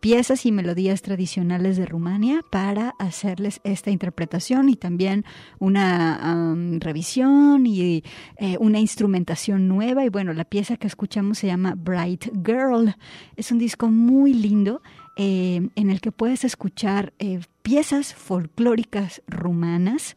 piezas 0.00 0.46
y 0.46 0.52
melodías 0.52 1.02
tradicionales 1.02 1.76
de 1.76 1.86
Rumania 1.86 2.44
para 2.50 2.94
hacerles 2.98 3.60
esta 3.64 3.90
interpretación 3.90 4.68
y 4.68 4.76
también 4.76 5.24
una 5.58 6.54
revisión 6.78 7.66
y 7.66 8.04
eh, 8.36 8.56
una 8.60 8.78
instrumentación 8.78 9.68
nueva. 9.68 10.04
Y 10.04 10.08
bueno, 10.08 10.32
la 10.32 10.44
pieza 10.44 10.76
que 10.76 10.86
escuchamos 10.86 11.38
se 11.38 11.48
llama 11.48 11.74
Bright 11.76 12.26
Girl. 12.44 12.94
Es 13.36 13.50
un 13.52 13.58
disco 13.58 13.88
muy 13.88 14.32
lindo 14.32 14.82
eh, 15.16 15.68
en 15.74 15.90
el 15.90 16.00
que 16.00 16.12
puedes 16.12 16.44
escuchar 16.44 17.12
eh, 17.18 17.40
piezas 17.62 18.14
folclóricas 18.14 19.22
rumanas 19.26 20.16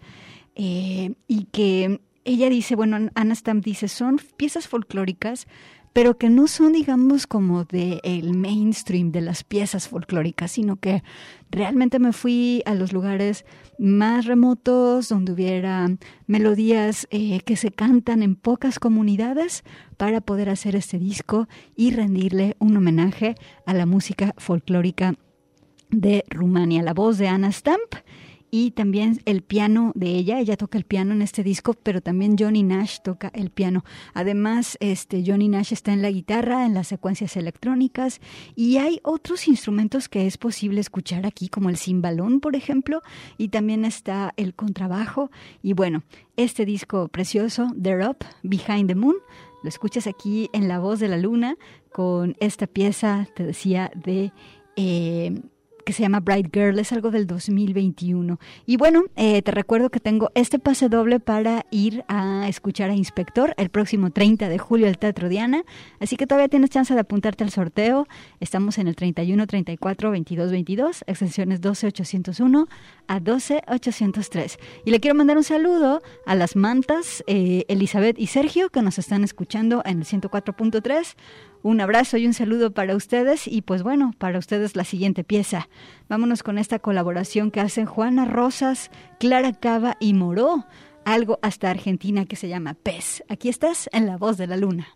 y 0.54 1.48
que 1.52 2.02
ella 2.24 2.50
dice, 2.50 2.76
bueno, 2.76 3.10
Anna 3.16 3.34
Stamp 3.34 3.64
dice, 3.64 3.88
son 3.88 4.20
piezas 4.38 4.68
folclóricas 4.68 5.48
pero 5.94 6.18
que 6.18 6.30
no 6.30 6.48
son, 6.48 6.74
digamos, 6.74 7.28
como 7.28 7.66
de 7.66 8.00
el 8.04 8.34
mainstream 8.34 9.12
de 9.12 9.22
las 9.22 9.44
piezas 9.44 9.90
folclóricas, 9.90 10.52
sino 10.52 10.78
que 10.78 11.04
realmente 11.50 12.00
me 12.00 12.14
fui 12.14 12.64
a 12.66 12.76
los 12.76 12.94
lugares 12.94 13.46
más 13.78 14.26
remotos, 14.26 15.10
donde 15.10 15.34
hubiera 15.34 15.90
melodías 16.28 17.08
eh, 17.12 17.42
que 17.42 17.58
se 17.58 17.72
cantan 17.72 18.24
en 18.24 18.36
pocas 18.36 18.80
comunidades 18.80 19.64
para 19.98 20.22
poder 20.22 20.50
hacer 20.50 20.76
este 20.76 20.98
disco 20.98 21.48
y 21.76 21.92
rendirle 21.92 22.56
un 22.60 22.78
homenaje 22.78 23.36
a 23.66 23.74
la 23.74 23.86
música 23.86 24.34
folclórica 24.38 25.16
de 25.90 26.24
Rumania. 26.30 26.84
La 26.84 26.94
voz 26.94 27.18
de 27.18 27.28
Anna 27.28 27.52
Stamp 27.52 27.96
y 28.52 28.72
también 28.72 29.22
el 29.26 29.42
piano 29.42 29.94
de 29.96 30.10
ella, 30.10 30.40
ella 30.40 30.58
toca 30.58 30.78
el 30.78 30.84
piano 30.84 31.14
en 31.14 31.22
este 31.22 31.42
disco, 31.42 31.74
pero 31.74 32.02
también 32.02 32.36
Johnny 32.38 32.64
Nash 32.64 33.00
toca 33.02 33.32
el 33.34 33.50
piano. 33.50 33.86
Además, 34.14 34.78
este 34.82 35.24
Johnny 35.26 35.48
Nash 35.48 35.72
está 35.72 35.94
en 35.94 36.02
la 36.02 36.12
guitarra, 36.12 36.66
en 36.66 36.74
las 36.74 36.90
secuencias 36.90 37.38
electrónicas 37.38 38.20
y 38.54 38.78
hay 38.78 39.00
otros 39.04 39.48
instrumentos 39.48 40.10
que 40.10 40.28
es 40.28 40.38
posible 40.38 40.82
escuchar 40.82 41.26
aquí 41.26 41.48
como 41.48 41.70
el 41.70 41.78
cimbalón, 41.78 42.42
por 42.42 42.58
ejemplo, 42.58 43.02
y 43.38 43.48
también 43.48 43.86
está 43.86 44.34
el 44.36 44.54
contrabajo 44.54 45.32
y 45.64 45.72
bueno, 45.72 46.04
este 46.36 46.66
disco 46.66 47.08
precioso, 47.08 47.72
They're 47.82 48.06
Up 48.06 48.18
Behind 48.44 48.88
the 48.88 48.96
Moon, 48.96 49.16
lo 49.64 49.70
escuchas 49.70 50.08
aquí 50.08 50.50
en 50.52 50.68
La 50.68 50.80
Voz 50.80 51.00
de 51.00 51.08
la 51.08 51.18
Luna 51.18 51.56
con 51.94 52.36
esta 52.40 52.68
pieza, 52.68 53.28
te 53.36 53.46
decía, 53.46 53.92
de 53.96 54.34
eh, 54.76 55.42
que 55.84 55.94
se 55.94 56.02
llama 56.02 56.20
Bright 56.20 56.54
Girl, 56.54 56.78
es 56.80 56.92
algo 56.92 57.12
del 57.12 57.28
2021. 57.28 58.40
Y 58.66 58.78
bueno, 58.78 59.04
eh, 59.16 59.42
te 59.42 59.52
recuerdo 59.52 59.90
que 59.90 60.00
tengo 60.00 60.32
este 60.36 60.60
pase 60.60 60.90
doble 60.90 61.20
para 61.20 61.66
ir 61.72 62.04
a 62.08 62.48
escuchar 62.48 62.90
a 62.90 62.96
Inspector 62.96 63.54
el 63.58 63.70
próximo 63.70 64.12
30 64.12 64.50
de 64.50 64.58
julio 64.58 64.88
al 64.88 64.98
Teatro 64.98 65.30
Diana, 65.30 65.64
así 66.00 66.18
que 66.18 66.28
todavía 66.28 66.48
tienes 66.48 66.70
chance 66.70 66.94
de 66.94 67.00
apuntarte 67.00 67.44
al 67.44 67.52
sorteo. 67.52 68.08
Estamos 68.40 68.78
en 68.78 68.88
el 68.88 68.96
31 68.96 69.48
34 69.48 70.12
22 70.12 70.52
22, 70.52 71.04
extensiones 71.08 71.62
12 71.62 71.88
801 71.88 72.68
a 73.08 73.20
12 73.20 73.62
803. 73.68 74.58
Y 74.86 74.92
le 74.92 75.00
quiero 75.00 75.16
mandar 75.16 75.38
un 75.38 75.44
saludo 75.44 76.02
a 76.26 76.36
las 76.36 76.56
mantas 76.56 77.24
eh, 77.28 77.66
Elizabeth 77.68 78.18
y 78.20 78.28
Sergio 78.28 78.70
que 78.70 78.82
nos 78.82 79.00
están 79.00 79.24
escuchando 79.24 79.82
en 79.86 80.00
el 80.00 80.06
104.3. 80.06 81.16
Un 81.64 81.80
abrazo 81.80 82.18
y 82.18 82.26
un 82.26 82.34
saludo 82.34 82.72
para 82.72 82.96
ustedes 82.96 83.48
y 83.48 83.62
pues 83.62 83.84
bueno, 83.84 84.14
para 84.18 84.40
ustedes 84.40 84.76
la 84.76 84.84
siguiente 84.84 85.24
pieza. 85.24 85.70
Vámonos 86.10 86.42
con 86.44 86.58
esta 86.58 86.80
colaboración 86.80 87.52
que 87.52 87.60
hacen 87.60 87.86
Juana 87.86 88.26
Rosas, 88.26 88.90
Clara 89.20 89.54
Cava 89.54 89.96
y 90.00 90.14
Moró, 90.14 90.66
algo 91.06 91.40
hasta 91.42 91.70
Argentina 91.70 92.26
que 92.26 92.36
se 92.36 92.48
llama 92.50 92.74
Pez. 92.74 93.24
Aquí 93.30 93.50
estás 93.50 93.90
en 93.92 94.08
La 94.08 94.18
Voz 94.18 94.38
de 94.38 94.48
la 94.48 94.58
Luna. 94.58 94.88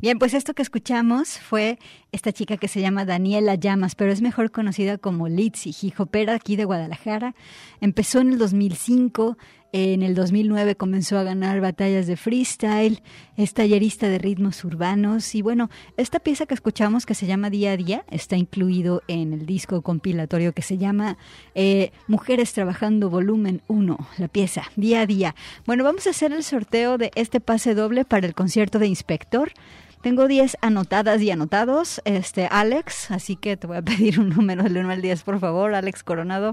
Bien, 0.00 0.20
pues 0.20 0.32
esto 0.32 0.54
que 0.54 0.62
escuchamos 0.62 1.40
fue 1.40 1.80
esta 2.12 2.32
chica 2.32 2.56
que 2.56 2.68
se 2.68 2.80
llama 2.80 3.04
Daniela 3.04 3.56
Llamas, 3.56 3.96
pero 3.96 4.12
es 4.12 4.22
mejor 4.22 4.52
conocida 4.52 4.96
como 4.96 5.26
Litzy, 5.26 5.74
hijopera 5.82 6.34
aquí 6.34 6.54
de 6.54 6.64
Guadalajara. 6.64 7.34
Empezó 7.80 8.20
en 8.20 8.34
el 8.34 8.38
2005, 8.38 9.36
en 9.72 10.02
el 10.02 10.14
2009 10.14 10.76
comenzó 10.76 11.18
a 11.18 11.22
ganar 11.22 11.60
batallas 11.60 12.06
de 12.06 12.16
freestyle, 12.16 13.02
es 13.36 13.52
tallerista 13.52 14.08
de 14.08 14.18
ritmos 14.18 14.64
urbanos 14.64 15.34
y 15.34 15.42
bueno, 15.42 15.68
esta 15.96 16.20
pieza 16.20 16.46
que 16.46 16.54
escuchamos 16.54 17.04
que 17.04 17.14
se 17.14 17.26
llama 17.26 17.50
Día 17.50 17.72
a 17.72 17.76
Día 17.76 18.04
está 18.10 18.36
incluido 18.36 19.02
en 19.08 19.32
el 19.32 19.46
disco 19.46 19.82
compilatorio 19.82 20.52
que 20.52 20.62
se 20.62 20.78
llama 20.78 21.18
eh, 21.54 21.92
Mujeres 22.06 22.52
Trabajando 22.52 23.10
Volumen 23.10 23.62
1, 23.68 23.98
la 24.16 24.28
pieza 24.28 24.62
Día 24.76 25.02
a 25.02 25.06
Día. 25.06 25.34
Bueno, 25.66 25.84
vamos 25.84 26.06
a 26.06 26.10
hacer 26.10 26.32
el 26.32 26.44
sorteo 26.44 26.96
de 26.96 27.10
este 27.14 27.40
pase 27.40 27.74
doble 27.74 28.04
para 28.04 28.26
el 28.26 28.34
concierto 28.34 28.78
de 28.78 28.86
Inspector. 28.86 29.52
Tengo 30.00 30.28
10 30.28 30.56
anotadas 30.60 31.20
y 31.22 31.30
anotados, 31.30 32.00
este 32.04 32.46
Alex, 32.46 33.10
así 33.10 33.36
que 33.36 33.56
te 33.56 33.66
voy 33.66 33.78
a 33.78 33.82
pedir 33.84 34.20
un 34.20 34.30
número 34.30 34.62
del 34.62 34.78
1 34.78 34.90
al 34.90 35.02
10, 35.02 35.22
por 35.24 35.40
favor, 35.40 35.74
Alex 35.74 36.02
Coronado. 36.02 36.52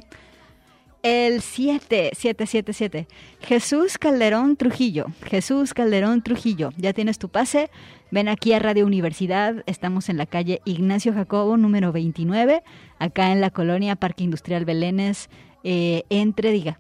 El 1.06 1.42
7, 1.42 2.14
777. 2.18 3.08
Jesús 3.42 4.00
Calderón 4.00 4.58
Trujillo. 4.58 5.06
Jesús 5.22 5.76
Calderón 5.76 6.24
Trujillo. 6.24 6.72
Ya 6.78 6.94
tienes 6.94 7.20
tu 7.20 7.30
pase. 7.30 7.70
Ven 8.10 8.28
aquí 8.28 8.54
a 8.54 8.60
Radio 8.60 8.88
Universidad. 8.88 9.64
Estamos 9.68 10.10
en 10.10 10.18
la 10.18 10.26
calle 10.26 10.62
Ignacio 10.66 11.14
Jacobo, 11.14 11.58
número 11.58 11.92
29, 11.92 12.64
acá 12.98 13.32
en 13.32 13.40
la 13.40 13.52
colonia 13.52 13.96
Parque 13.96 14.24
Industrial 14.24 14.66
Belénes, 14.66 15.30
eh, 15.64 16.06
entre, 16.10 16.50
diga, 16.50 16.80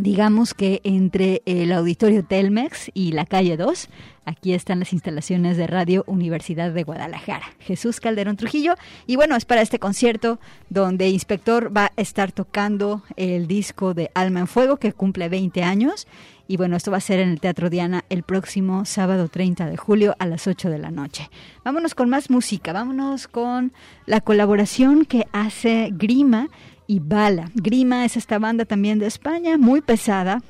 digamos 0.00 0.54
que 0.54 0.80
entre 0.84 1.42
el 1.44 1.72
auditorio 1.72 2.24
Telmex 2.24 2.90
y 2.94 3.12
la 3.12 3.26
calle 3.26 3.56
2, 3.56 3.88
aquí 4.24 4.54
están 4.54 4.78
las 4.78 4.92
instalaciones 4.92 5.56
de 5.56 5.66
Radio 5.66 6.04
Universidad 6.06 6.72
de 6.72 6.84
Guadalajara. 6.84 7.44
Jesús 7.60 8.00
Calderón 8.00 8.36
Trujillo. 8.36 8.74
Y 9.06 9.16
bueno, 9.16 9.36
es 9.36 9.44
para 9.44 9.60
este 9.60 9.78
concierto 9.78 10.40
donde 10.70 11.08
Inspector 11.08 11.76
va 11.76 11.86
a 11.86 11.92
estar 12.00 12.32
tocando 12.32 13.02
el 13.16 13.46
disco 13.46 13.92
de 13.92 14.10
Alma 14.14 14.40
en 14.40 14.46
Fuego, 14.46 14.78
que 14.78 14.92
cumple 14.92 15.28
20 15.28 15.62
años. 15.62 16.06
Y 16.48 16.56
bueno, 16.56 16.76
esto 16.76 16.90
va 16.90 16.96
a 16.96 17.00
ser 17.00 17.20
en 17.20 17.28
el 17.28 17.40
Teatro 17.40 17.70
Diana 17.70 18.04
el 18.08 18.22
próximo 18.22 18.84
sábado 18.84 19.28
30 19.28 19.66
de 19.66 19.76
julio 19.76 20.16
a 20.18 20.26
las 20.26 20.46
8 20.46 20.70
de 20.70 20.78
la 20.78 20.90
noche. 20.90 21.30
Vámonos 21.64 21.94
con 21.94 22.08
más 22.08 22.30
música, 22.30 22.72
vámonos 22.72 23.28
con 23.28 23.72
la 24.06 24.20
colaboración 24.20 25.04
que 25.04 25.26
hace 25.32 25.90
Grima 25.92 26.48
y 26.90 26.98
Bala. 26.98 27.52
Grima 27.54 28.04
es 28.04 28.16
esta 28.16 28.40
banda 28.40 28.64
también 28.64 28.98
de 28.98 29.06
España, 29.06 29.56
muy 29.56 29.80
pesada, 29.80 30.42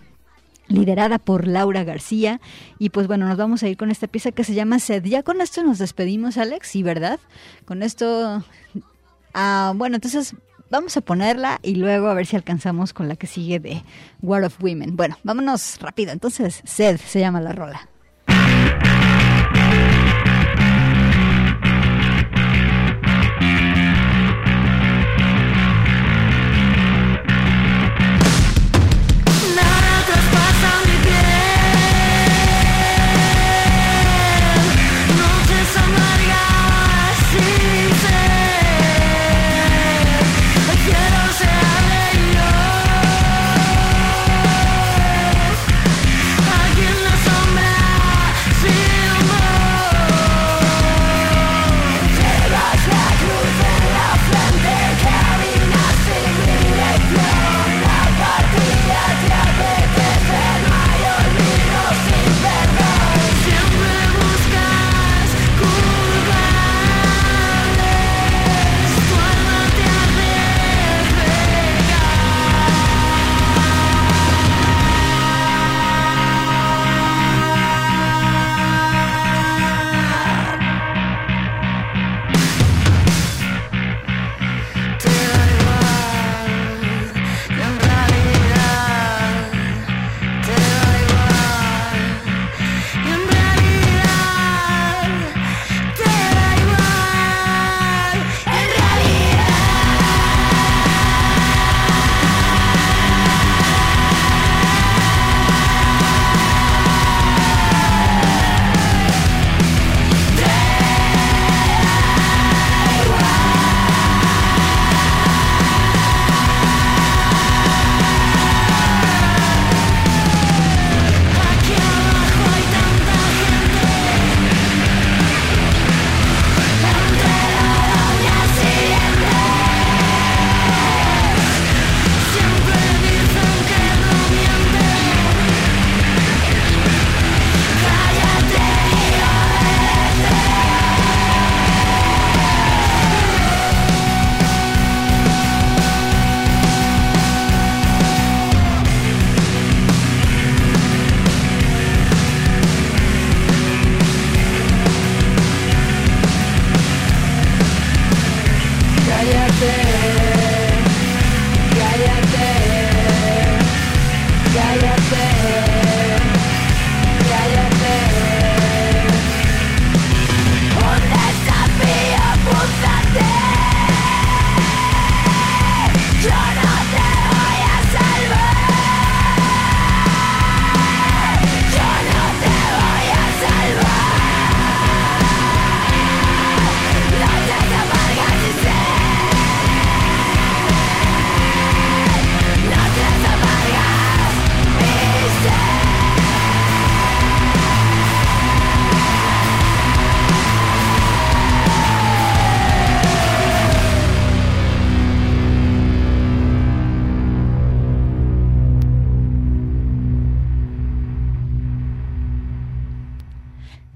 liderada 0.68 1.18
por 1.18 1.46
Laura 1.46 1.84
García. 1.84 2.40
Y 2.78 2.88
pues 2.88 3.06
bueno, 3.06 3.28
nos 3.28 3.36
vamos 3.36 3.62
a 3.62 3.68
ir 3.68 3.76
con 3.76 3.90
esta 3.90 4.06
pieza 4.06 4.32
que 4.32 4.42
se 4.42 4.54
llama 4.54 4.78
Sed. 4.78 5.04
Ya 5.04 5.22
con 5.22 5.42
esto 5.42 5.62
nos 5.62 5.76
despedimos, 5.76 6.38
Alex, 6.38 6.68
¿sí, 6.68 6.82
verdad? 6.82 7.20
Con 7.66 7.82
esto... 7.82 8.42
Ah, 9.34 9.74
bueno, 9.76 9.96
entonces 9.96 10.34
vamos 10.70 10.96
a 10.96 11.02
ponerla 11.02 11.60
y 11.62 11.74
luego 11.74 12.08
a 12.08 12.14
ver 12.14 12.24
si 12.24 12.36
alcanzamos 12.36 12.94
con 12.94 13.06
la 13.06 13.16
que 13.16 13.26
sigue 13.26 13.60
de 13.60 13.82
War 14.22 14.42
of 14.42 14.62
Women. 14.62 14.96
Bueno, 14.96 15.18
vámonos 15.22 15.78
rápido. 15.78 16.10
Entonces, 16.10 16.62
Sed 16.64 16.98
se 16.98 17.20
llama 17.20 17.42
la 17.42 17.52
rola. 17.52 17.89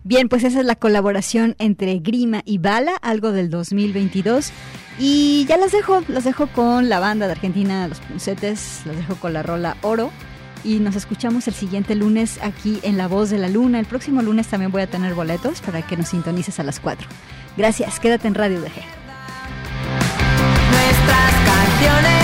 Bien, 0.07 0.29
pues 0.29 0.45
esa 0.45 0.61
es 0.61 0.67
la 0.67 0.77
colaboración 0.77 1.57
entre 1.59 1.99
Grima 1.99 2.43
y 2.45 2.59
Bala, 2.59 2.95
algo 3.01 3.33
del 3.33 3.49
2022. 3.49 4.53
Y 4.99 5.47
ya 5.47 5.57
las 5.57 5.73
dejo, 5.73 6.03
las 6.09 6.25
dejo 6.25 6.47
con 6.49 6.91
la 6.91 7.01
banda 7.01 7.25
de 7.25 7.33
Argentina, 7.33 7.89
Los 7.89 8.01
Puncetes, 8.01 8.83
las 8.85 8.97
dejo 8.97 9.17
con 9.17 9.33
la 9.33 9.43
rola 9.43 9.79
Oro. 9.81 10.11
Y 10.63 10.79
nos 10.81 10.95
escuchamos 10.95 11.49
el 11.49 11.55
siguiente 11.55 11.95
lunes 11.95 12.39
aquí 12.43 12.81
en 12.83 12.99
La 12.99 13.09
Voz 13.09 13.31
de 13.31 13.39
la 13.39 13.49
Luna. 13.49 13.81
El 13.81 13.87
próximo 13.87 14.21
lunes 14.21 14.47
también 14.47 14.71
voy 14.71 14.83
a 14.83 14.87
tener 14.87 15.15
boletos 15.15 15.63
para 15.63 15.81
que 15.81 15.97
nos 15.97 16.09
sintonices 16.09 16.61
a 16.61 16.65
las 16.65 16.81
4. 16.81 17.09
Gracias, 17.57 17.99
quédate 17.99 18.29
en 18.29 18.35
Radio 18.35 18.61
DG. 18.61 18.73
Nuestras 20.71 21.33
canciones 21.47 22.24